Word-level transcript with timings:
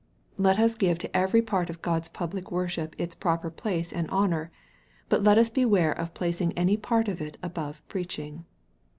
Let 0.39 0.57
us 0.57 0.73
give 0.73 0.97
to 0.97 1.15
every 1.15 1.43
part 1.43 1.69
of 1.69 1.83
Grod's 1.83 2.07
public 2.07 2.49
worship 2.51 2.95
its 2.97 3.13
proper 3.13 3.51
place 3.51 3.93
and 3.93 4.09
honor 4.09 4.45
x 4.45 4.51
but 5.09 5.21
let 5.21 5.37
us 5.37 5.51
beware 5.51 5.91
of 5.91 6.15
placing 6.15 6.53
any 6.53 6.75
part 6.75 7.07
of 7.07 7.21
it 7.21 7.37
above 7.43 7.87
preaching. 7.87 8.45